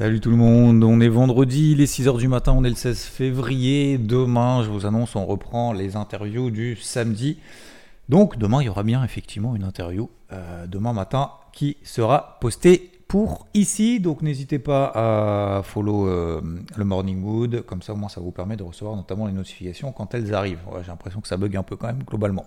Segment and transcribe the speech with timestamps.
[0.00, 2.74] Salut tout le monde, on est vendredi, il est 6h du matin, on est le
[2.74, 3.98] 16 février.
[3.98, 7.38] Demain, je vous annonce, on reprend les interviews du samedi.
[8.08, 12.90] Donc demain, il y aura bien effectivement une interview euh, demain matin qui sera postée
[13.08, 14.00] pour ici.
[14.00, 16.40] Donc n'hésitez pas à follow euh,
[16.78, 19.92] le Morning Wood, comme ça au moins ça vous permet de recevoir notamment les notifications
[19.92, 20.60] quand elles arrivent.
[20.80, 22.46] J'ai l'impression que ça bug un peu quand même globalement.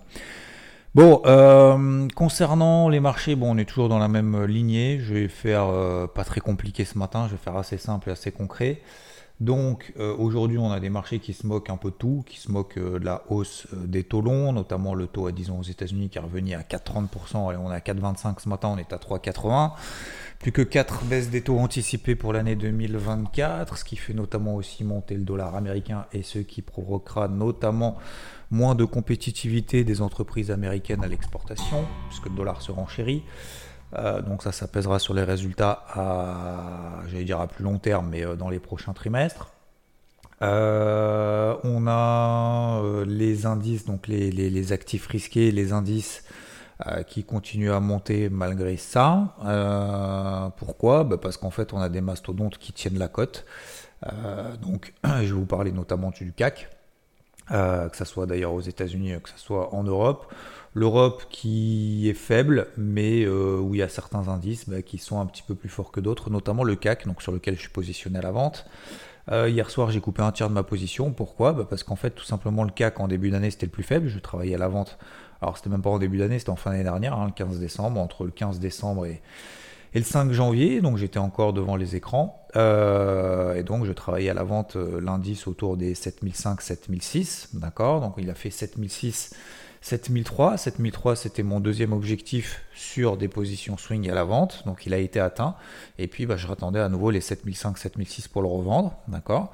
[0.94, 5.00] Bon, euh, concernant les marchés, bon, on est toujours dans la même lignée.
[5.00, 8.12] Je vais faire euh, pas très compliqué ce matin, je vais faire assez simple et
[8.12, 8.80] assez concret.
[9.40, 12.38] Donc euh, aujourd'hui, on a des marchés qui se moquent un peu de tout, qui
[12.38, 15.50] se moquent euh, de la hausse euh, des taux longs, notamment le taux à 10
[15.50, 18.68] ans aux États-Unis qui est revenu à 4,30% et on est à 4,25% ce matin,
[18.68, 19.72] on est à 3,80.
[20.38, 24.84] Plus que 4 baisses des taux anticipées pour l'année 2024, ce qui fait notamment aussi
[24.84, 27.96] monter le dollar américain et ce qui provoquera notamment
[28.54, 33.24] moins de compétitivité des entreprises américaines à l'exportation, puisque le dollar se renchérit.
[33.96, 38.08] Euh, donc ça, ça pèsera sur les résultats à, j'allais dire à plus long terme,
[38.10, 39.52] mais euh, dans les prochains trimestres.
[40.42, 46.24] Euh, on a les indices, donc les, actifs risqués, les indices
[47.06, 49.36] qui continuent à monter malgré ça.
[50.56, 51.04] Pourquoi?
[51.04, 53.46] Bah, Parce qu'en fait, on a des mastodontes qui tiennent la cote.
[54.60, 56.68] Donc, je vais vous parler notamment du CAC,
[57.50, 60.32] euh, que ce soit d'ailleurs aux États-Unis, que ce soit en Europe.
[60.72, 65.20] L'Europe qui est faible, mais euh, où il y a certains indices bah, qui sont
[65.20, 67.70] un petit peu plus forts que d'autres, notamment le CAC, donc sur lequel je suis
[67.70, 68.66] positionné à la vente.
[69.30, 71.12] Euh, hier soir, j'ai coupé un tiers de ma position.
[71.12, 71.52] Pourquoi?
[71.52, 74.08] Bah, Parce qu'en fait, tout simplement, le CAC en début d'année, c'était le plus faible.
[74.08, 74.98] Je travaillais à la vente.
[75.40, 77.60] Alors, c'était même pas en début d'année, c'était en fin d'année dernière, hein, le 15
[77.60, 79.20] décembre, entre le 15 décembre et,
[79.94, 80.80] et le 5 janvier.
[80.80, 82.46] Donc, j'étais encore devant les écrans.
[82.56, 87.50] Euh, et donc, je travaillais à la vente euh, l'indice autour des 7005, 7006.
[87.54, 89.34] D'accord Donc, il a fait 7006.
[89.84, 94.94] 7003, 7003 c'était mon deuxième objectif sur des positions swing à la vente, donc il
[94.94, 95.56] a été atteint.
[95.98, 99.52] Et puis bah, je rattendais à nouveau les 7005, 7006 pour le revendre, d'accord.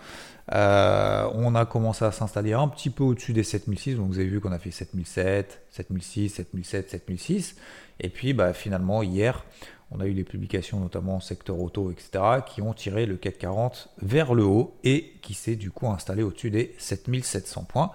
[0.53, 4.29] Euh, on a commencé à s'installer un petit peu au-dessus des 7006, donc vous avez
[4.29, 7.56] vu qu'on a fait 7007, 7006, 7007, 7006.
[7.99, 9.45] Et puis bah, finalement hier,
[9.91, 13.39] on a eu les publications notamment en secteur auto, etc., qui ont tiré le CAC
[13.39, 17.91] 40 vers le haut et qui s'est du coup installé au-dessus des 7700 points.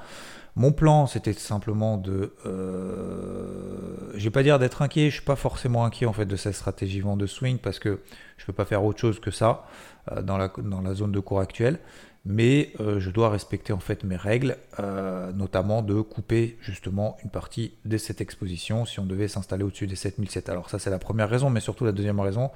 [0.58, 5.36] Mon plan, c'était simplement de, euh, je vais pas dire d'être inquiet, je suis pas
[5.36, 8.00] forcément inquiet en fait de cette stratégie vent de swing parce que
[8.38, 9.66] je peux pas faire autre chose que ça
[10.12, 11.80] euh, dans la zone de cours actuelle,
[12.26, 17.30] mais euh, je dois respecter en fait mes règles, euh, notamment de couper justement une
[17.30, 20.50] partie de cette exposition si on devait s'installer au-dessus des 7007.
[20.50, 22.50] Alors ça c'est la première raison, mais surtout la deuxième raison,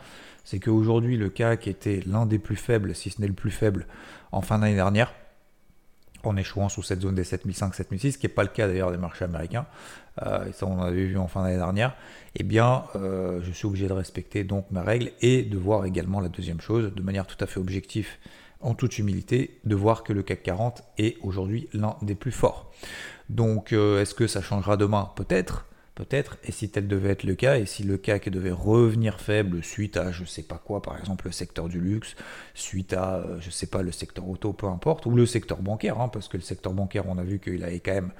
[0.43, 3.85] c'est qu'aujourd'hui le CAC était l'un des plus faibles, si ce n'est le plus faible,
[4.31, 5.13] en fin d'année dernière
[6.23, 8.97] en échouant sous cette zone des 7005-7006, ce qui n'est pas le cas d'ailleurs des
[8.97, 9.67] marchés américains,
[10.23, 11.95] euh, et ça on avait vu en fin d'année dernière,
[12.35, 16.27] eh bien je suis obligé de respecter donc ma règle et de voir également la
[16.27, 18.09] deuxième chose, de manière tout à fait objective,
[18.61, 22.71] en toute humilité, de voir que le CAC 40 est aujourd'hui l'un des plus forts.
[23.29, 25.11] Donc euh, est-ce que ça changera demain?
[25.15, 25.65] Peut-être.
[25.95, 29.61] Peut-être, et si tel devait être le cas, et si le CAC devait revenir faible
[29.61, 32.15] suite à je sais pas quoi, par exemple le secteur du luxe,
[32.53, 35.99] suite à euh, je sais pas le secteur auto, peu importe, ou le secteur bancaire,
[35.99, 38.11] hein, parce que le secteur bancaire, on a vu qu'il avait quand même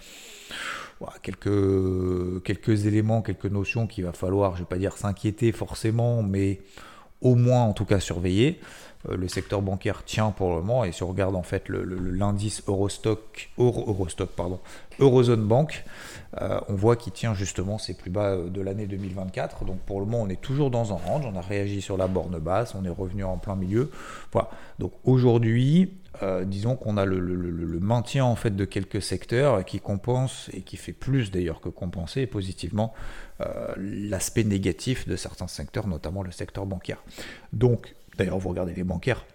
[1.22, 6.60] quelques, quelques éléments, quelques notions qu'il va falloir, je vais pas dire s'inquiéter forcément, mais
[7.22, 8.60] au moins en tout cas surveiller.
[9.08, 12.62] Euh, le secteur bancaire tient pour le moment, et si on regarde en fait l'indice
[12.68, 14.06] Eurostock, Euro,
[14.36, 14.60] pardon,
[15.00, 15.86] Eurozone Bank,
[16.42, 19.64] euh, on voit qu'il tient justement ses plus bas euh, de l'année 2024.
[19.64, 21.26] Donc pour le moment, on est toujours dans un range.
[21.26, 23.90] On a réagi sur la borne basse, on est revenu en plein milieu.
[24.34, 24.50] Voilà.
[24.80, 25.94] Donc aujourd'hui,
[26.46, 30.76] disons qu'on a le, le- maintien en fait de quelques secteurs qui compensent et qui
[30.76, 32.94] fait plus d'ailleurs que compenser positivement
[33.78, 37.02] l'aspect négatif de certains secteurs, notamment le secteur bancaire.
[37.54, 39.26] Donc d'ailleurs, vous regardez les bancaires.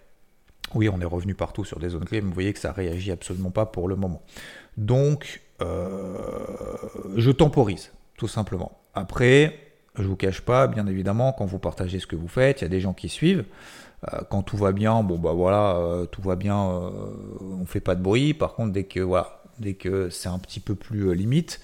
[0.74, 3.10] Oui, on est revenu partout sur des zones clés, mais vous voyez que ça réagit
[3.10, 4.22] absolument pas pour le moment.
[4.76, 6.16] Donc, euh,
[7.16, 8.78] je temporise, tout simplement.
[8.94, 9.58] Après,
[9.96, 12.66] je vous cache pas, bien évidemment, quand vous partagez ce que vous faites, il y
[12.66, 13.44] a des gens qui suivent.
[14.12, 17.94] Euh, quand tout va bien, bon bah voilà, euh, tout va bien, on fait pas
[17.94, 18.34] de bruit.
[18.34, 21.60] Par contre, dès que voilà, dès que c'est un petit peu plus limite,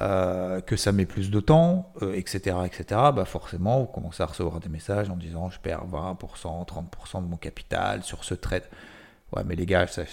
[0.00, 4.58] euh, que ça met plus de temps, etc., etc., bah forcément, vous commencez à recevoir
[4.58, 8.64] des messages en disant je perds 20%, 30% de mon capital sur ce trade.
[9.32, 10.04] Ouais, mais les gars, ça,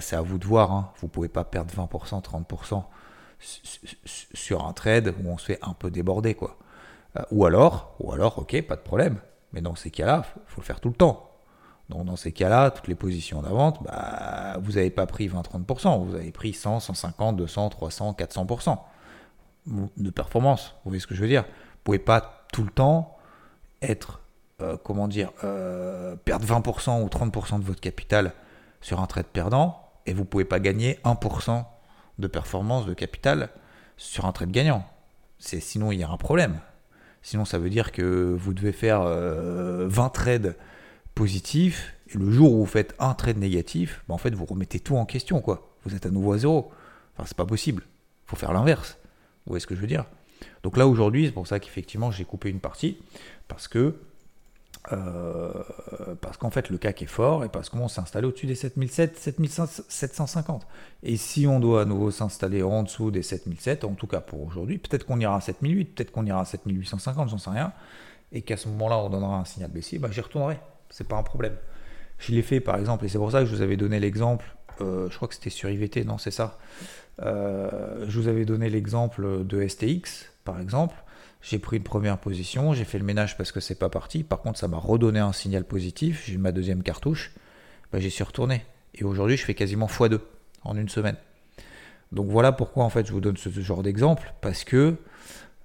[0.00, 0.72] c'est à vous de voir.
[0.72, 0.92] Hein.
[1.00, 2.84] Vous pouvez pas perdre 20%, 30%
[4.34, 6.58] sur un trade où on se fait un peu déborder, quoi.
[7.30, 9.18] ou alors, ou alors, ok, pas de problème.
[9.52, 11.30] Mais dans ces cas-là, il faut le faire tout le temps.
[11.88, 16.14] Donc dans ces cas-là, toutes les positions d'avant, bah, vous n'avez pas pris 20-30%, vous
[16.14, 18.78] avez pris 100, 150, 200, 300, 400%
[19.66, 20.74] de performance.
[20.84, 23.16] Vous voyez ce que je veux dire Vous pouvez pas tout le temps
[23.80, 24.20] être,
[24.60, 28.32] euh, comment dire, euh, perdre 20% ou 30% de votre capital
[28.80, 31.64] sur un trade perdant et vous pouvez pas gagner 1%
[32.18, 33.50] de performance de capital
[33.96, 34.84] sur un trade gagnant.
[35.38, 36.58] C'est sinon il y a un problème.
[37.22, 40.56] Sinon ça veut dire que vous devez faire 20 euh, trades
[41.14, 44.80] positif, et le jour où vous faites un trade négatif, bah, en fait, vous remettez
[44.80, 45.74] tout en question, quoi.
[45.84, 46.70] Vous êtes à nouveau à zéro.
[47.14, 47.82] Enfin, c'est pas possible.
[48.26, 48.98] Faut faire l'inverse.
[49.46, 50.04] Vous voyez ce que je veux dire?
[50.62, 52.98] Donc là, aujourd'hui, c'est pour ça qu'effectivement, j'ai coupé une partie,
[53.48, 53.96] parce que
[54.90, 55.52] euh,
[56.20, 59.16] parce qu'en fait le CAC est fort et parce qu'on s'est installé au-dessus des 7007,
[59.16, 60.66] 7750.
[61.04, 64.42] Et si on doit à nouveau s'installer en dessous des 7007, en tout cas pour
[64.42, 67.72] aujourd'hui, peut-être qu'on ira à 7008, peut-être qu'on ira à 7850, j'en sais rien,
[68.32, 70.58] et qu'à ce moment-là on donnera un signal baissier, bah, j'y retournerai
[70.92, 71.56] c'est pas un problème.
[72.18, 74.56] Je l'ai fait par exemple, et c'est pour ça que je vous avais donné l'exemple,
[74.82, 76.58] euh, je crois que c'était sur IVT, non, c'est ça.
[77.20, 80.96] Euh, je vous avais donné l'exemple de STX, par exemple.
[81.42, 84.22] J'ai pris une première position, j'ai fait le ménage parce que c'est pas parti.
[84.22, 86.24] Par contre, ça m'a redonné un signal positif.
[86.26, 87.32] J'ai ma deuxième cartouche,
[87.92, 88.64] bah, j'y suis retourné.
[88.94, 90.20] Et aujourd'hui, je fais quasiment x2
[90.64, 91.16] en une semaine.
[92.12, 94.96] Donc voilà pourquoi en fait je vous donne ce, genre d'exemple, parce que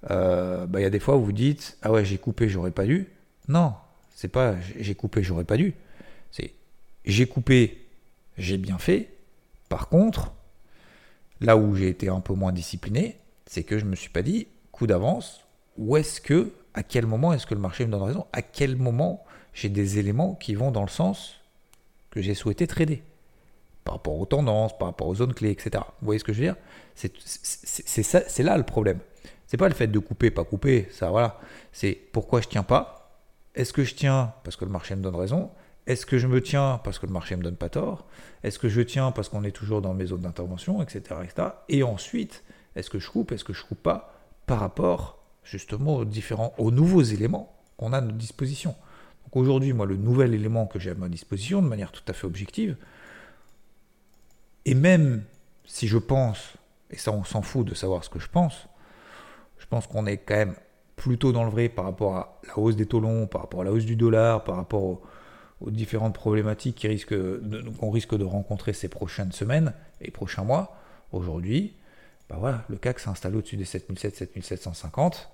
[0.09, 2.71] euh, bah, il y a des fois où vous dites Ah ouais, j'ai coupé, j'aurais
[2.71, 3.07] pas dû.
[3.47, 3.73] Non,
[4.15, 5.73] c'est pas j'ai coupé, j'aurais pas dû.
[6.31, 6.53] C'est
[7.05, 7.86] j'ai coupé,
[8.37, 9.09] j'ai bien fait.
[9.69, 10.33] Par contre,
[11.41, 14.47] là où j'ai été un peu moins discipliné, c'est que je me suis pas dit
[14.71, 15.43] coup d'avance,
[15.77, 18.25] où est-ce que, à quel moment est-ce que le marché me donne raison?
[18.33, 19.23] À quel moment
[19.53, 21.35] j'ai des éléments qui vont dans le sens
[22.11, 23.03] que j'ai souhaité trader?
[23.83, 25.83] Par rapport aux tendances, par rapport aux zones clés, etc.
[26.01, 26.55] Vous voyez ce que je veux dire?
[26.95, 28.99] C'est là le problème.
[29.47, 31.39] C'est pas le fait de couper, pas couper, ça voilà.
[31.71, 33.17] C'est pourquoi je tiens pas,
[33.55, 35.49] est-ce que je tiens parce que le marché me donne raison?
[35.87, 38.05] Est-ce que je me tiens parce que le marché me donne pas tort?
[38.43, 41.47] Est-ce que je tiens parce qu'on est toujours dans mes zones d'intervention, etc., etc.
[41.69, 42.43] Et ensuite,
[42.75, 44.13] est-ce que je coupe Est-ce que je coupe pas
[44.45, 48.75] Par rapport justement aux différents, aux nouveaux éléments qu'on a à notre disposition?
[49.23, 52.13] Donc aujourd'hui, moi, le nouvel élément que j'ai à ma disposition, de manière tout à
[52.13, 52.75] fait objective,
[54.65, 55.23] et même
[55.63, 56.53] si je pense,
[56.91, 58.67] et ça on s'en fout de savoir ce que je pense,
[59.57, 60.55] je pense qu'on est quand même
[60.97, 63.63] plutôt dans le vrai par rapport à la hausse des taux longs, par rapport à
[63.63, 65.01] la hausse du dollar, par rapport
[65.61, 70.75] aux, différentes problématiques qu'on risque de rencontrer ces prochaines semaines et prochains mois.
[71.11, 71.73] Aujourd'hui,
[72.29, 75.29] bah voilà, le CAC s'installe au-dessus des 7700, 7750.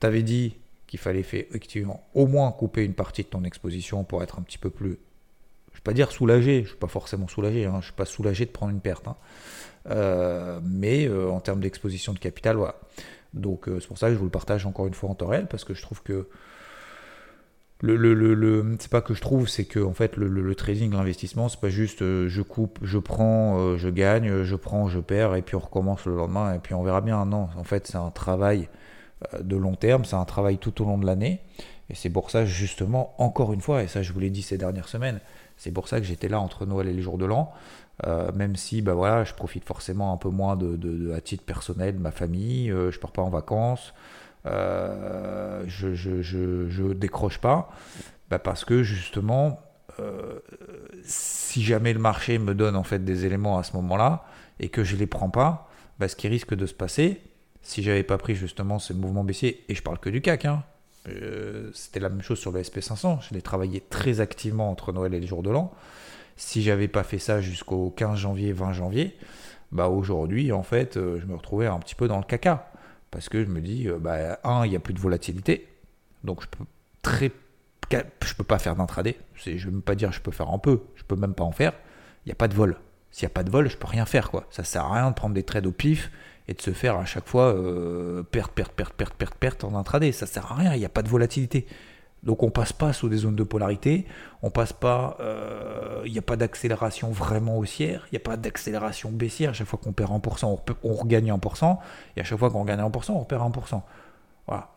[0.00, 0.54] Tu avais dit
[0.86, 4.58] qu'il fallait effectivement au moins couper une partie de ton exposition pour être un petit
[4.58, 7.72] peu plus, je ne vais pas dire soulagé, je ne suis pas forcément soulagé, hein,
[7.74, 9.16] je ne suis pas soulagé de prendre une perte, hein.
[9.88, 12.76] euh, mais euh, en termes d'exposition de capital, voilà.
[13.34, 15.28] Donc euh, c'est pour ça que je vous le partage encore une fois en temps
[15.28, 16.28] réel, parce que je trouve que
[17.82, 21.48] le, le, le, c'est pas que je trouve, c'est que en fait le, trading, l'investissement,
[21.48, 25.34] c'est pas juste euh, je coupe, je prends, euh, je gagne, je prends, je perds,
[25.34, 27.24] et puis on recommence le lendemain, et puis on verra bien.
[27.24, 28.68] Non, en fait c'est un travail
[29.40, 31.40] de long terme, c'est un travail tout au long de l'année,
[31.88, 34.58] et c'est pour ça justement, encore une fois, et ça je vous l'ai dit ces
[34.58, 35.20] dernières semaines,
[35.56, 37.52] c'est pour ça que j'étais là entre Noël et les jours de l'an,
[38.06, 41.44] euh, même si bah voilà, je profite forcément un peu moins de, de, à titre
[41.44, 43.92] personnel de ma famille, euh, je pars pas en vacances,
[44.46, 47.70] euh, je, décroche pas,
[48.30, 49.60] bah parce que justement,
[51.02, 54.24] si jamais le marché me donne en fait des éléments à ce moment-là
[54.58, 55.68] et que je les prends pas,
[55.98, 57.20] bah ce qui risque de se passer,
[57.60, 60.62] si j'avais pas pris justement ce mouvement baissier, et je parle que du CAC, hein,
[61.72, 65.20] c'était la même chose sur le SP500, je l'ai travaillé très activement entre Noël et
[65.20, 65.72] les jours de l'an.
[66.36, 69.16] Si j'avais pas fait ça jusqu'au 15 janvier, 20 janvier,
[69.72, 72.69] bah aujourd'hui, en fait, euh, je me retrouvais un petit peu dans le caca.
[73.10, 75.66] Parce que je me dis, euh, bah, un, il n'y a plus de volatilité.
[76.24, 76.64] Donc je peux
[77.02, 77.32] très
[77.90, 79.16] je peux pas faire d'intraday.
[79.34, 81.44] Je ne veux même pas dire je peux faire un peu, je peux même pas
[81.44, 81.72] en faire.
[82.24, 82.76] Il n'y a pas de vol.
[83.10, 84.30] S'il n'y a pas de vol, je peux rien faire.
[84.30, 84.46] quoi.
[84.50, 86.10] Ça sert à rien de prendre des trades au pif
[86.46, 89.74] et de se faire à chaque fois euh, perte, perte, perte, perte, perte, perte en
[89.74, 90.12] intraday.
[90.12, 91.66] Ça sert à rien, il n'y a pas de volatilité.
[92.22, 94.06] Donc on passe pas sous des zones de polarité,
[94.42, 98.36] on passe pas, euh, il n'y a pas d'accélération vraiment haussière, il n'y a pas
[98.36, 99.50] d'accélération baissière.
[99.50, 101.78] À chaque fois qu'on perd 1%, on, on regagne 1%,
[102.16, 103.82] et à chaque fois qu'on gagne 1%, on perd 1%.
[104.46, 104.70] Voilà.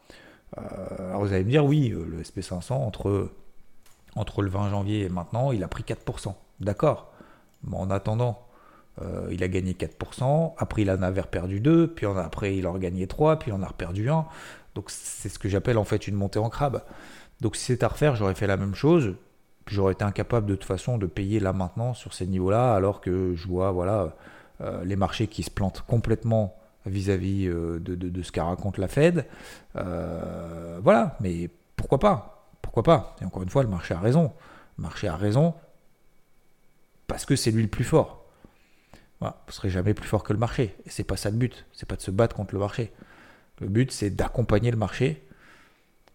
[0.58, 3.30] Euh, alors vous allez me dire, oui, euh, le SP500 entre,
[4.16, 6.34] entre le 20 janvier et maintenant, il a pris 4%.
[6.62, 7.12] D'accord.
[7.64, 8.40] Mais en attendant,
[9.32, 12.80] il a gagné 4%, après il en avait perdu 2, puis après il en a
[12.80, 14.26] gagné 3, puis il en a perdu 1.
[14.76, 16.84] Donc c'est ce que j'appelle en fait une montée en crabe.
[17.44, 19.16] Donc si c'est à refaire, j'aurais fait la même chose.
[19.68, 23.36] J'aurais été incapable de toute façon de payer là maintenant sur ces niveaux-là, alors que
[23.36, 24.16] je vois voilà,
[24.62, 29.26] euh, les marchés qui se plantent complètement vis-à-vis euh, de, ce qu'a raconte la Fed.
[29.76, 32.48] voilà, mais pourquoi pas?
[32.62, 33.16] Pourquoi pas?
[33.22, 34.32] Et encore une fois, le marché a raison.
[34.78, 35.54] Le marché a raison
[37.08, 38.26] parce que c'est lui le plus fort.
[39.20, 40.76] Voilà, vous ne serez jamais plus fort que le marché.
[40.86, 41.66] Et c'est pas ça le but.
[41.74, 42.94] C'est pas de se battre contre le marché.
[43.60, 45.28] Le but, c'est d'accompagner le marché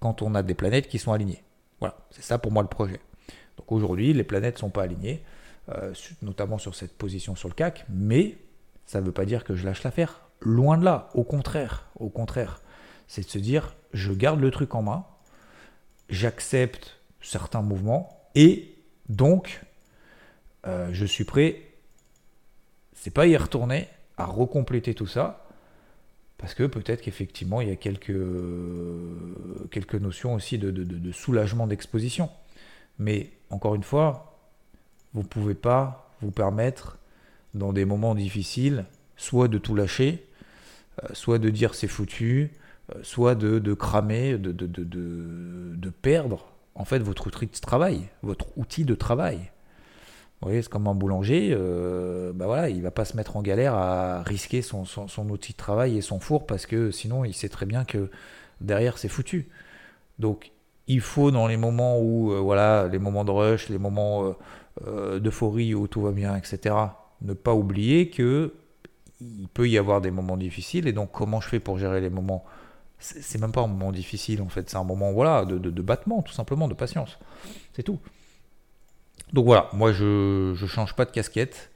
[0.00, 1.42] quand on a des planètes qui sont alignées.
[1.80, 3.00] Voilà, c'est ça pour moi le projet.
[3.56, 5.22] Donc aujourd'hui, les planètes ne sont pas alignées,
[5.68, 8.38] euh, notamment sur cette position sur le CAC, mais
[8.86, 10.22] ça ne veut pas dire que je lâche l'affaire.
[10.40, 12.60] Loin de là, au contraire, au contraire,
[13.06, 15.04] c'est de se dire, je garde le truc en main,
[16.08, 18.76] j'accepte certains mouvements, et
[19.08, 19.62] donc,
[20.66, 21.68] euh, je suis prêt
[22.98, 25.46] c'est pas y retourner, à recompléter tout ça,
[26.38, 28.16] parce que peut-être qu'effectivement il y a quelques,
[29.70, 32.30] quelques notions aussi de, soulagement d'exposition.
[32.98, 34.38] Mais encore une fois,
[35.14, 36.98] vous ne pouvez pas vous permettre,
[37.54, 38.84] dans des moments difficiles,
[39.16, 40.26] soit de tout lâcher,
[41.02, 42.50] euh, soit de dire c'est foutu,
[42.94, 48.56] euh, soit de, de cramer, de, de, perdre en fait votre outil de travail, votre
[48.56, 49.50] outil de travail.
[50.40, 53.42] Vous voyez, c'est comme un boulanger, euh, bah voilà, il va pas se mettre en
[53.42, 54.84] galère à risquer son,
[55.30, 58.08] outil de travail et son four parce que sinon il sait très bien que
[58.60, 59.48] derrière c'est foutu.
[60.20, 60.52] Donc
[60.86, 64.36] il faut dans les moments où, euh, voilà, les moments de rush, les moments
[64.86, 66.74] euh, d'euphorie où tout va bien, etc.,
[67.22, 68.54] ne pas oublier que
[69.20, 72.10] il peut y avoir des moments difficiles et donc comment je fais pour gérer les
[72.10, 72.44] moments?
[73.00, 76.22] C'est même pas un moment difficile en fait, c'est un moment voilà de, de battement
[76.22, 77.18] tout simplement, de patience.
[77.72, 77.98] C'est tout.
[79.32, 81.70] Donc voilà, moi je ne change pas de casquette,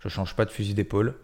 [0.00, 1.14] je ne change pas de fusil d'épaule.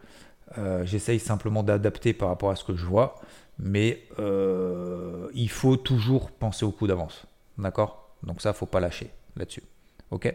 [0.59, 3.16] Euh, j'essaye simplement d'adapter par rapport à ce que je vois,
[3.59, 7.26] mais euh, il faut toujours penser au coup d'avance.
[7.59, 8.11] D'accord?
[8.23, 9.62] Donc ça, faut pas lâcher là-dessus.
[10.11, 10.35] Ok?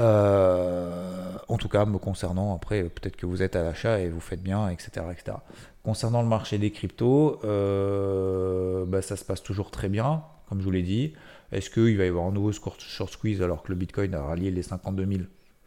[0.00, 4.20] Euh, en tout cas, me concernant, après, peut-être que vous êtes à l'achat et vous
[4.20, 5.06] faites bien, etc.
[5.10, 5.38] etc.
[5.84, 10.70] Concernant le marché des cryptos, bah, ça se passe toujours très bien, comme je vous
[10.70, 11.14] l'ai dit.
[11.52, 14.50] Est-ce qu'il va y avoir un nouveau short squeeze alors que le Bitcoin a rallié
[14.50, 15.22] les 52 000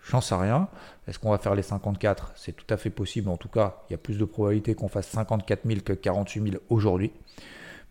[0.09, 0.69] J'en sais rien.
[1.07, 3.29] Est-ce qu'on va faire les 54 C'est tout à fait possible.
[3.29, 6.51] En tout cas, il y a plus de probabilité qu'on fasse 54 000 que 48
[6.51, 7.11] 000 aujourd'hui.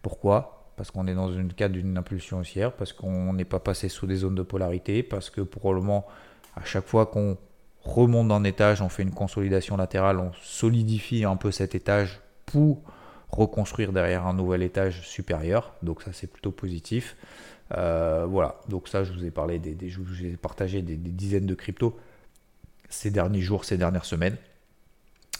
[0.02, 0.73] Pourquoi?
[0.76, 4.07] Parce qu'on est dans une cadre d'une impulsion haussière, parce qu'on n'est pas passé sous
[4.07, 6.07] des zones de polarité, parce que probablement
[6.55, 7.37] à chaque fois qu'on
[7.83, 12.83] remonte d'un étage, on fait une consolidation latérale, on solidifie un peu cet étage pour
[13.31, 15.75] reconstruire derrière un nouvel étage supérieur.
[15.83, 17.16] Donc ça c'est plutôt positif.
[17.75, 21.46] Euh, voilà, donc ça, je vous ai parlé des, je vous ai partagé des, dizaines
[21.46, 21.99] de cryptos
[22.88, 24.37] ces derniers jours, ces dernières semaines.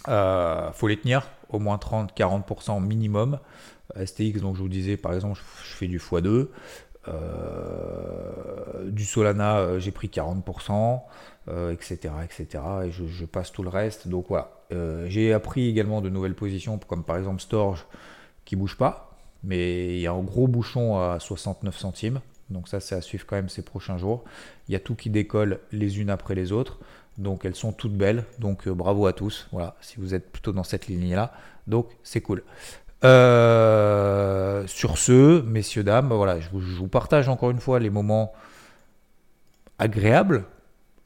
[0.09, 3.38] Euh, faut les tenir, au moins 30-40% minimum.
[4.04, 6.49] STX, donc je vous disais, par exemple, je fais du x2.
[7.09, 11.02] Euh, du Solana, j'ai pris 40%,
[11.71, 12.64] etc., etc.
[12.87, 14.09] Et je, passe tout le reste.
[14.09, 14.50] Donc voilà.
[15.06, 17.87] j'ai appris également de nouvelles positions, comme par exemple Storage,
[18.45, 19.05] qui bouge pas
[19.45, 22.21] mais il y a un gros bouchon à 69 centimes.
[22.50, 24.25] Donc ça, c'est à suivre quand même ces prochains jours.
[24.69, 26.78] Il y a tout qui décolle les unes après les autres.
[27.19, 28.25] Donc elles sont toutes belles.
[28.38, 29.49] Donc euh, bravo à tous.
[29.52, 31.33] Voilà, si vous êtes plutôt dans cette ligne-là.
[31.66, 32.43] Donc c'est cool.
[33.05, 38.33] Euh, sur ce, messieurs, dames, voilà, je vous, partage encore une fois les moments
[39.78, 40.45] agréables.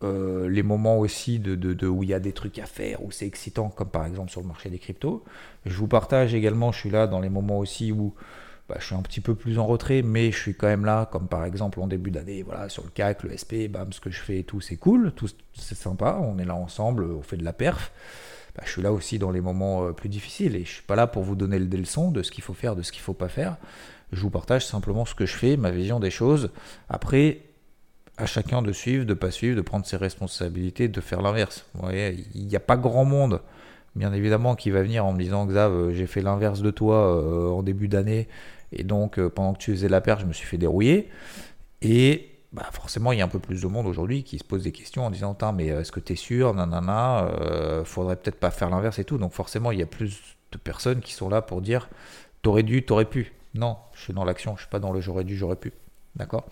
[0.03, 3.27] Euh, les moments aussi de, où il y a des trucs à faire, où c'est
[3.27, 5.23] excitant, comme par exemple sur le marché des cryptos.
[5.67, 8.15] Je vous partage également, je suis là dans les moments aussi où
[8.67, 11.07] bah, je suis un petit peu plus en retrait, mais je suis quand même là,
[11.13, 14.11] comme par exemple en début d'année, voilà, sur le CAC, le SP, bam, ce que
[14.11, 17.37] je fais et tout, c'est cool, tout, c'est sympa, on est là ensemble, on fait
[17.37, 17.93] de la perf.
[18.57, 20.97] Bah, je suis là aussi dans les moments euh, plus difficiles et je suis pas
[20.97, 23.13] là pour vous donner des leçons de ce qu'il faut faire, de ce qu'il faut
[23.13, 23.59] pas faire.
[24.13, 26.51] Je vous partage simplement ce que je fais, ma vision des choses.
[26.89, 27.43] Après,
[28.21, 31.67] à chacun de suivre, de pas suivre, de prendre ses responsabilités, de faire l'inverse.
[31.75, 33.41] Vous voyez, il n'y a pas grand monde
[33.97, 37.17] bien évidemment, qui va venir en me disant Xav, euh, j'ai fait l'inverse de toi
[37.17, 38.29] euh, en début d'année,
[38.73, 41.09] et donc euh, pendant que tu faisais la perte, je me suis fait dérouiller.
[41.83, 44.65] Et bah, forcément, il y a un peu plus de monde aujourd'hui qui se pose
[44.65, 48.51] des questions en disant mais est-ce que tu es sûr Nanana, euh, faudrait peut-être pas
[48.51, 49.19] faire l'inverse et tout.
[49.19, 50.21] Donc forcément, il y a plus
[50.53, 51.89] de personnes qui sont là pour dire
[52.43, 53.33] t'aurais dû, t'aurais pu.
[53.55, 55.73] Non, je suis dans l'action, je suis pas dans le j'aurais dû, j'aurais pu.
[56.17, 56.47] D'accord?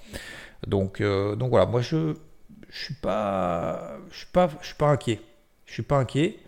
[0.66, 2.14] Donc, donc voilà, moi je
[2.70, 4.26] je suis pas je suis
[4.60, 5.20] je suis pas inquiet.
[5.66, 6.38] Je suis pas inquiet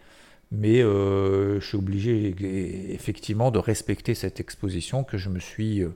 [0.50, 2.34] mais euh, je suis obligé
[2.92, 5.94] effectivement de respecter cette exposition que je me suis, euh,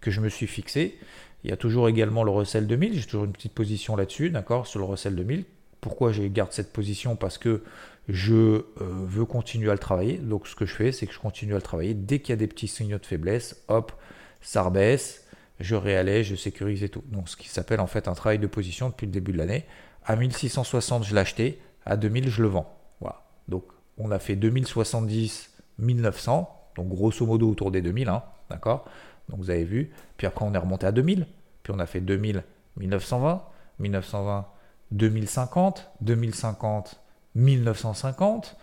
[0.00, 0.98] que je me suis fixée.
[1.44, 4.66] Il y a toujours également le Russell 2000, j'ai toujours une petite position là-dessus, d'accord,
[4.66, 5.44] sur le Russell 2000,
[5.80, 7.16] Pourquoi je garde cette position?
[7.16, 7.62] Parce que
[8.08, 10.18] je euh, veux continuer à le travailler.
[10.18, 11.94] Donc ce que je fais, c'est que je continue à le travailler.
[11.94, 13.92] Dès qu'il y a des petits signaux de faiblesse, hop,
[14.40, 15.21] ça rebaisse,
[15.62, 17.04] je réallège, je sécurise tout.
[17.08, 19.64] Donc ce qui s'appelle en fait un travail de position depuis le début de l'année.
[20.04, 21.60] À 1660, je acheté.
[21.84, 22.76] À 2000, je le vends.
[23.00, 23.22] Voilà.
[23.48, 23.64] Donc
[23.98, 26.70] on a fait 2070, 1900.
[26.76, 28.08] Donc grosso modo autour des 2000.
[28.08, 28.84] Hein, D'accord?
[29.28, 29.92] Donc vous avez vu.
[30.16, 31.26] Puis après, on est remonté à 2000.
[31.62, 32.42] Puis on a fait 2000,
[32.76, 33.42] 1920.
[33.78, 34.46] 1920,
[34.90, 35.90] 2050.
[36.00, 37.00] 2050,
[37.34, 38.56] 1950.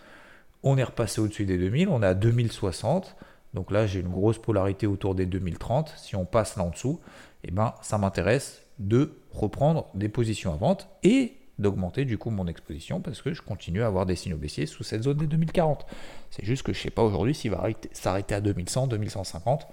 [0.62, 1.88] On est repassé au-dessus des 2000.
[1.88, 3.16] On est à 2060.
[3.54, 5.94] Donc là, j'ai une grosse polarité autour des 2030.
[5.96, 7.00] Si on passe là en dessous,
[7.44, 12.46] eh ben, ça m'intéresse de reprendre des positions à vente et d'augmenter du coup mon
[12.46, 15.86] exposition parce que je continue à avoir des signaux baissiers sous cette zone des 2040.
[16.30, 19.66] C'est juste que je ne sais pas aujourd'hui s'il va s'arrêter à 2100, 2150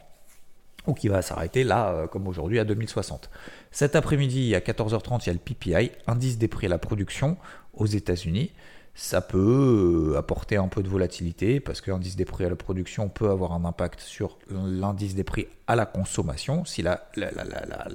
[0.87, 3.29] ou qu'il va s'arrêter là euh, comme aujourd'hui à 2060.
[3.71, 7.37] Cet après-midi à 14h30, il y a le PPI, indice des prix à la production
[7.73, 8.51] aux États-Unis
[8.97, 12.55] ça peut euh, apporter un peu de volatilité parce que l'indice des prix à la
[12.55, 16.65] production peut avoir un impact sur l'indice des prix à la consommation.
[16.65, 16.83] Si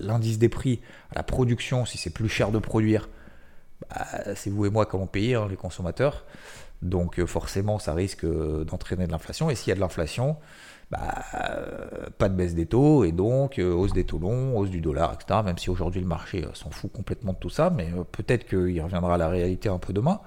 [0.00, 0.80] l'indice des prix
[1.10, 3.08] à la production, si c'est plus cher de produire,
[3.90, 4.06] bah,
[4.36, 6.24] c'est vous et moi qui allons payer, hein, les consommateurs.
[6.82, 9.50] Donc euh, forcément, ça risque euh, d'entraîner de l'inflation.
[9.50, 10.36] Et s'il y a de l'inflation,
[10.90, 11.24] bah,
[12.18, 15.40] pas de baisse des taux et donc hausse des taux longs, hausse du dollar, etc.
[15.42, 19.14] Même si aujourd'hui le marché s'en fout complètement de tout ça, mais peut-être qu'il reviendra
[19.14, 20.20] à la réalité un peu demain.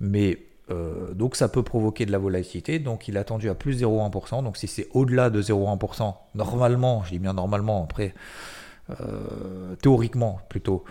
[0.00, 2.78] Mais euh, donc ça peut provoquer de la volatilité.
[2.78, 4.42] Donc il est attendu à plus 0,1%.
[4.44, 8.14] Donc si c'est au-delà de 0,1%, normalement, je dis bien normalement, après,
[8.90, 10.84] euh, théoriquement plutôt,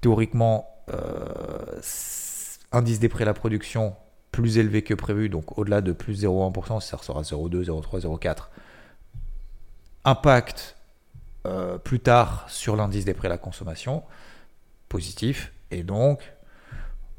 [0.00, 1.80] théoriquement, euh,
[2.72, 3.94] indice des prix à la production
[4.32, 8.48] plus élevé que prévu, donc au-delà de plus 0,1%, ça sera 0,2, 0,3, 0,4.
[10.04, 10.76] Impact
[11.84, 14.04] plus tard sur l'indice des prix à la consommation,
[14.88, 16.32] positif, et donc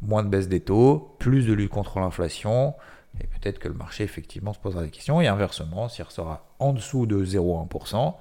[0.01, 2.75] moins de baisse des taux, plus de lutte contre l'inflation,
[3.19, 5.21] et peut-être que le marché effectivement se posera des questions.
[5.21, 8.15] Et inversement, s'il restera en dessous de 0,1%,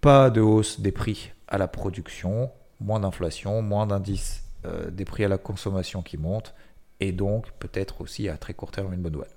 [0.00, 5.24] pas de hausse des prix à la production, moins d'inflation, moins d'indices euh, des prix
[5.24, 6.54] à la consommation qui montent,
[7.00, 9.30] et donc peut-être aussi à très court terme une bonne nouvelle.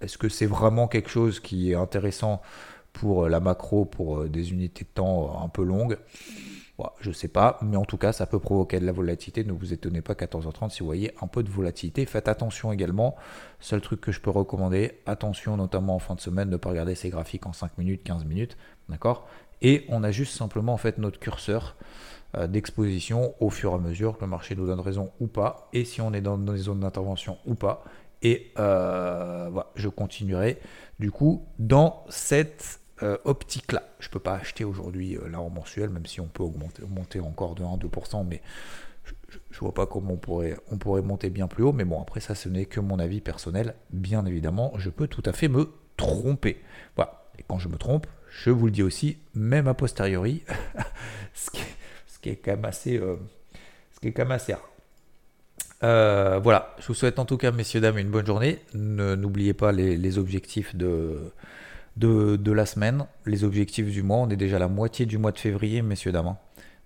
[0.00, 2.40] Est-ce que c'est vraiment quelque chose qui est intéressant
[2.92, 5.98] pour la macro, pour euh, des unités de temps un peu longues?
[7.00, 9.42] Je ne sais pas, mais en tout cas, ça peut provoquer de la volatilité.
[9.42, 12.06] Ne vous étonnez pas, 14h30, si vous voyez un peu de volatilité.
[12.06, 13.16] Faites attention également.
[13.58, 16.94] Seul truc que je peux recommander, attention notamment en fin de semaine, ne pas regarder
[16.94, 18.56] ces graphiques en 5 minutes, 15 minutes.
[18.88, 19.26] D'accord?
[19.62, 21.76] Et on ajuste simplement en fait notre curseur
[22.36, 25.68] euh, d'exposition au fur et à mesure que le marché nous donne raison ou pas,
[25.72, 27.84] et si on est dans, des zones d'intervention ou pas.
[28.22, 30.58] Et euh, voilà, je continuerai
[30.98, 33.82] du coup dans cette euh, optique là.
[34.00, 36.82] Je ne peux pas acheter aujourd'hui euh, là en mensuel, même si on peut augmenter,
[36.88, 38.42] monter encore de 1-2%, mais
[39.04, 41.72] je, ne vois pas comment on pourrait, on pourrait monter bien plus haut.
[41.72, 43.74] Mais bon, après ça, ce n'est que mon avis personnel.
[43.90, 46.60] Bien évidemment, je peux tout à fait me tromper.
[46.96, 47.24] Voilà.
[47.38, 48.08] Et quand je me trompe,
[48.44, 50.42] je vous le dis aussi, même a posteriori,
[51.34, 53.16] ce, qui est, quand même assez, euh,
[53.94, 56.40] ce qui est quand même assez rare.
[56.42, 58.58] voilà, je vous souhaite en tout cas, messieurs, dames, une bonne journée.
[58.74, 61.32] N'oubliez pas les objectifs de,
[61.98, 64.18] de, la semaine, les objectifs du mois.
[64.18, 66.28] On est déjà la moitié du mois de février, messieurs, dames.
[66.28, 66.38] Hein.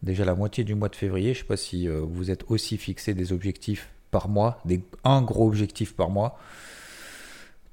[0.03, 1.35] Déjà la moitié du mois de février.
[1.35, 4.83] Je ne sais pas si euh, vous êtes aussi fixé des objectifs par mois, des,
[5.05, 6.39] un gros objectif par mois.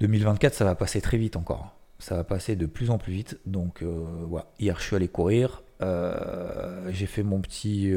[0.02, 1.76] 2024, ça va passer très vite encore.
[2.00, 3.40] Ça va passer de plus en plus vite.
[3.46, 4.48] Donc euh, voilà.
[4.60, 5.64] Hier, je suis allé courir.
[5.82, 7.90] Euh, j'ai fait mon petit,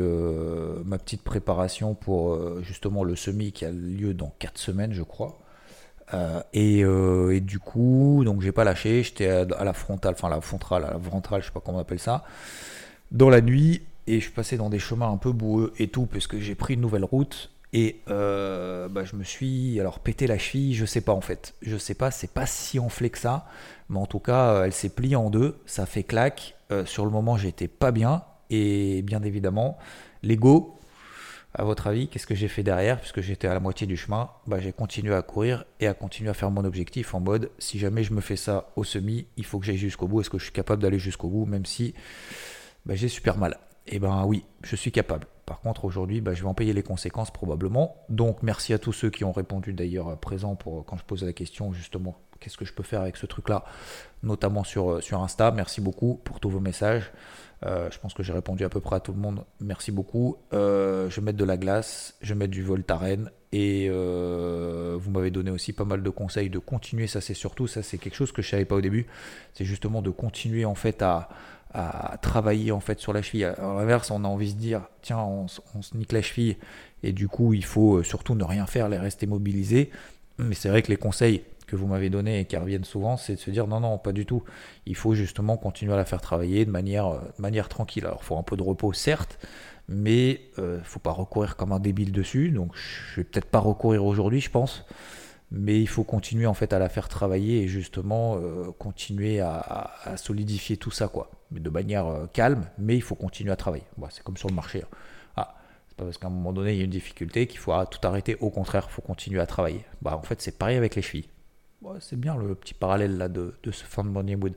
[0.84, 5.42] ma petite préparation pour justement le semi qui a lieu dans 4 semaines, je crois.
[6.14, 10.40] Euh, euh, et, du coup, donc j'ai pas lâché, j'étais à, la frontale, enfin la
[10.40, 12.24] frontale, à la ventrale, je sais pas comment on appelle ça,
[13.10, 16.26] dans la nuit, et je passais dans des chemins un peu boueux et tout, parce
[16.26, 20.38] que j'ai pris une nouvelle route, et euh, bah, je me suis alors pété la
[20.38, 23.46] cheville, je sais pas en fait, je sais pas, c'est pas si enflé que ça,
[23.88, 26.54] mais en tout cas, elle s'est pliée en deux, ça fait claque,
[26.84, 29.78] sur le moment j'étais pas bien, et bien évidemment,
[30.22, 30.78] l'ego,
[31.54, 32.98] à votre avis, qu'est-ce que j'ai fait derrière?
[32.98, 36.30] Puisque j'étais à la moitié du chemin, bah, j'ai continué à courir et à continuer
[36.30, 39.44] à faire mon objectif en mode si jamais je me fais ça au semi, il
[39.44, 40.22] faut que j'aille jusqu'au bout.
[40.22, 41.94] Est-ce que je suis capable d'aller jusqu'au bout, même si
[42.86, 43.58] bah, j'ai super mal?
[43.86, 45.26] Eh ben oui, je suis capable.
[45.46, 47.96] Par contre, aujourd'hui, bah, je vais en payer les conséquences probablement.
[48.08, 51.26] Donc, merci à tous ceux qui ont répondu d'ailleurs à présent pour quand je posais
[51.26, 53.64] la question justement qu'est-ce que je peux faire avec ce truc-là,
[54.22, 55.52] notamment sur, sur Insta.
[55.52, 57.12] Merci beaucoup pour tous vos messages.
[57.64, 59.44] Euh, je pense que j'ai répondu à peu près à tout le monde.
[59.60, 60.36] Merci beaucoup.
[60.52, 65.10] Euh, je vais mettre de la glace, je vais mettre du Voltaren et euh, vous
[65.10, 67.06] m'avez donné aussi pas mal de conseils de continuer.
[67.06, 69.06] Ça, c'est surtout ça, c'est quelque chose que je savais pas au début.
[69.54, 71.28] C'est justement de continuer en fait à,
[71.74, 73.44] à travailler en fait sur la cheville.
[73.44, 76.56] À l'inverse, on a envie de dire tiens, on, se nique la cheville
[77.02, 79.90] et du coup, il faut euh, surtout ne rien faire, les rester mobilisés.
[80.38, 83.34] Mais c'est vrai que les conseils que vous m'avez donnés et qui reviennent souvent, c'est
[83.34, 84.42] de se dire non, non, pas du tout.
[84.86, 88.04] Il faut justement continuer à la faire travailler de manière, euh, de manière tranquille.
[88.04, 89.38] Alors, il faut un peu de repos, certes,
[89.88, 92.50] mais il euh, faut pas recourir comme un débile dessus.
[92.50, 94.84] Donc, je vais peut-être pas recourir aujourd'hui, je pense
[95.52, 99.92] mais il faut continuer en fait à la faire travailler et justement euh, continuer à,
[100.16, 103.84] solidifier tout ça quoi mais de manière euh, calme mais il faut continuer à travailler
[104.10, 104.96] c'est comme sur le marché hein.
[105.36, 105.54] ah
[105.88, 108.06] c'est pas parce qu'à un moment donné il y a une difficulté qu'il faut tout
[108.06, 111.02] arrêter au contraire il faut continuer à travailler bah en fait c'est pareil avec les
[111.02, 111.28] chevilles
[112.00, 114.54] c'est bien le petit parallèle là de, ce fin de morning wood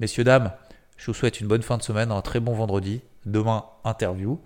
[0.00, 0.52] messieurs dames
[0.96, 4.40] je vous souhaite une bonne fin de semaine un très bon vendredi demain interview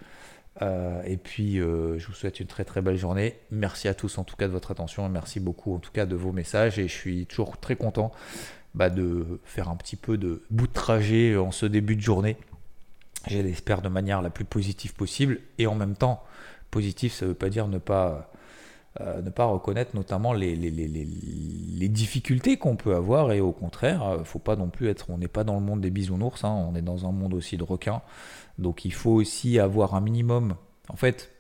[0.63, 3.39] euh, et puis, euh, je vous souhaite une très très belle journée.
[3.51, 5.09] Merci à tous en tout cas de votre attention.
[5.09, 6.79] Merci beaucoup en tout cas de vos messages.
[6.79, 8.13] Et je suis toujours très content
[8.77, 12.37] bah, de faire un petit peu de bout de trajet en ce début de journée.
[13.27, 15.41] J'espère de manière la plus positive possible.
[15.59, 16.23] Et en même temps,
[16.71, 18.31] positif, ça ne veut pas dire ne pas,
[19.01, 20.55] euh, ne pas reconnaître notamment les,
[21.89, 23.33] difficultés qu'on peut avoir.
[23.33, 25.11] Et au contraire, faut pas non plus être.
[25.11, 27.57] On n'est pas dans le monde des bisounours, hein, on est dans un monde aussi
[27.57, 28.03] de requins.
[28.59, 30.55] Donc il faut aussi avoir un minimum,
[30.89, 31.33] en fait,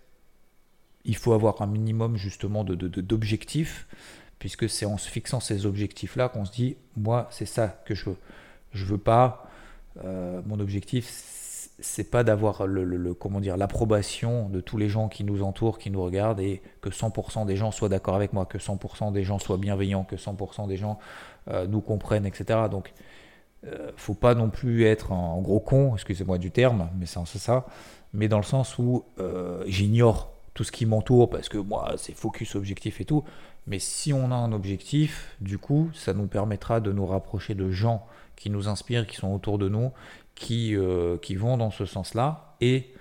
[1.04, 3.96] il faut avoir un minimum justement d'objectifs, de,
[4.38, 8.10] puisque c'est en se fixant ces objectifs-là qu'on se dit, moi, c'est ça que je
[8.10, 8.16] veux.
[8.72, 9.46] Je veux pas,
[10.04, 11.06] euh, mon objectif,
[11.78, 15.90] c'est pas d'avoir le, comment dire l'approbation de tous les gens qui nous entourent, qui
[15.90, 19.38] nous regardent, et que 100% des gens soient d'accord avec moi, que 100% des gens
[19.38, 20.98] soient bienveillants, que 100% des gens
[21.48, 22.60] euh, nous comprennent, etc.
[22.70, 22.92] Donc
[23.66, 27.66] euh, faut pas non plus être un gros con, excusez-moi du terme, mais c'est ça,
[28.12, 32.14] mais dans le sens où euh, j'ignore tout ce qui m'entoure parce que moi c'est
[32.14, 33.24] focus objectif et tout,
[33.66, 37.70] mais si on a un objectif, du coup ça nous permettra de nous rapprocher de
[37.70, 39.92] gens qui nous inspirent, qui sont autour de nous,
[40.34, 42.92] qui, euh, qui vont dans ce sens-là et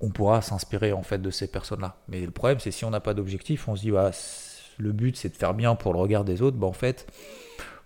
[0.00, 1.96] on pourra s'inspirer en fait de ces personnes-là.
[2.08, 4.10] Mais le problème c'est si on n'a pas d'objectif, on se dit bah,
[4.78, 7.06] le but c'est de faire bien pour le regard des autres, bah en fait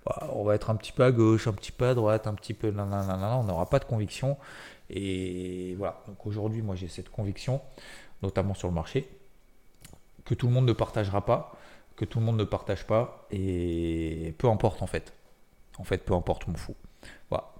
[0.06, 2.34] bah, on va être un petit peu à gauche, un petit peu à droite, un
[2.34, 4.36] petit peu on n'aura pas de conviction.
[4.88, 7.60] Et voilà, donc aujourd'hui, moi j'ai cette conviction,
[8.22, 9.08] notamment sur le marché,
[10.24, 11.55] que tout le monde ne partagera pas,
[11.96, 15.12] que tout le monde ne partage pas, et peu importe en fait.
[15.78, 16.76] En fait, peu importe, je m'en fous.
[17.30, 17.52] Voilà.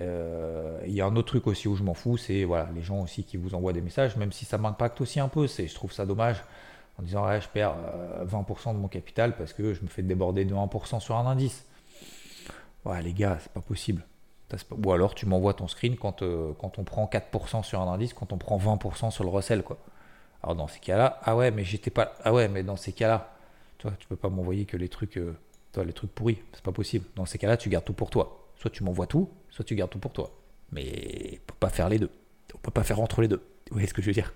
[0.00, 2.82] Euh, il y a un autre truc aussi où je m'en fous, c'est voilà, les
[2.82, 5.66] gens aussi qui vous envoient des messages, même si ça m'impacte aussi un peu, c'est,
[5.68, 6.42] je trouve ça dommage
[6.98, 7.74] en disant ouais, je perds
[8.24, 11.26] 20% euh, de mon capital parce que je me fais déborder de 1% sur un
[11.26, 11.64] indice.
[12.84, 14.02] Ouais, les gars, c'est pas possible.
[14.84, 18.14] Ou alors tu m'envoies ton screen quand, euh, quand on prend 4% sur un indice,
[18.14, 19.78] quand on prend 20% sur le recel, quoi.
[20.42, 22.12] Alors dans ces cas-là, ah ouais, mais j'étais pas.
[22.22, 23.33] Ah ouais, mais dans ces cas-là,
[23.84, 25.36] tu vois, tu peux pas m'envoyer que les trucs, euh,
[25.72, 26.38] toi, les trucs pourris.
[26.54, 27.04] C'est pas possible.
[27.16, 28.48] Dans ces cas-là, tu gardes tout pour toi.
[28.56, 30.34] Soit tu m'envoies tout, soit tu gardes tout pour toi.
[30.72, 32.10] Mais on peut pas faire les deux.
[32.54, 33.42] On peut pas faire entre les deux.
[33.68, 34.32] Vous voyez ce que je veux dire?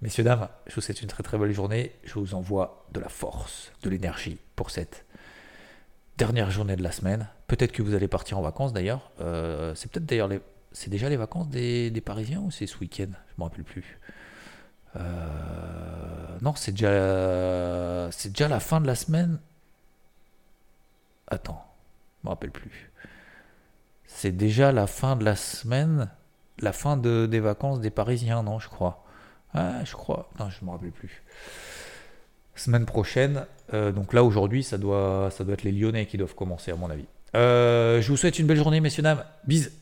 [0.00, 1.92] Messieurs, dames, je vous souhaite une très très belle journée.
[2.02, 5.04] Je vous envoie de la force, de l'énergie pour cette
[6.16, 7.28] dernière journée de la semaine.
[7.46, 9.12] Peut-être que vous allez partir en vacances d'ailleurs.
[9.20, 10.40] Euh, c'est peut-être d'ailleurs les...
[10.72, 13.10] c'est déjà les vacances des, Parisiens ou c'est ce week-end?
[13.28, 14.00] Je me rappelle plus.
[14.96, 19.38] Euh, non, c'est déjà c'est déjà la fin de la semaine.
[21.28, 21.64] Attends,
[22.20, 22.90] je me rappelle plus.
[24.06, 26.10] C'est déjà la fin de la semaine,
[26.58, 29.04] la fin de, des vacances des Parisiens, non, je crois.
[29.54, 30.30] Ah, je crois.
[30.38, 31.22] Non, je me rappelle plus
[32.54, 33.46] semaine prochaine.
[33.74, 36.76] Euh, donc là, aujourd'hui, ça doit, ça doit être les Lyonnais qui doivent commencer, à
[36.76, 37.06] mon avis.
[37.34, 39.24] Euh, je vous souhaite une belle journée, messieurs, dames.
[39.46, 39.72] Bise.